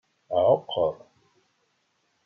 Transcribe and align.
Ɛuqqer. 0.45 0.95